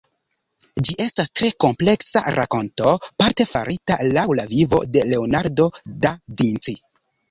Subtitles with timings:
[0.87, 5.73] Ĝi estas tre kompleksa rakonto parte farita laŭ la vivo de Leonardo
[6.05, 6.81] da Vinci.